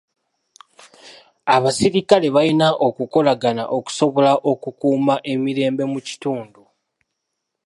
Abasirikale 1.55 2.27
balina 2.35 2.67
okukolagana 2.87 3.63
okusobola 3.77 4.31
okukuuma 4.51 5.15
emirembe 5.33 5.83
mu 5.91 5.99
kitundu. 6.07 6.61